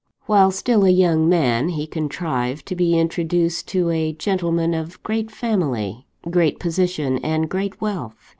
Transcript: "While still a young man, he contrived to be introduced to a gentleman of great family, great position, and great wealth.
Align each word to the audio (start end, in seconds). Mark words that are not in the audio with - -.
"While 0.25 0.49
still 0.49 0.83
a 0.83 0.89
young 0.89 1.29
man, 1.29 1.69
he 1.69 1.85
contrived 1.85 2.65
to 2.65 2.75
be 2.75 2.97
introduced 2.97 3.67
to 3.67 3.91
a 3.91 4.13
gentleman 4.13 4.73
of 4.73 4.97
great 5.03 5.29
family, 5.29 6.07
great 6.27 6.57
position, 6.59 7.19
and 7.19 7.47
great 7.47 7.79
wealth. 7.79 8.15